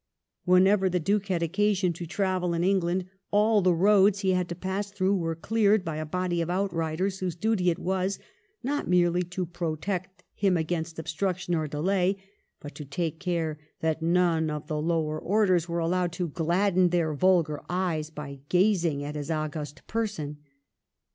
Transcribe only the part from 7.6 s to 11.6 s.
it was, not merely to protect him against obstruction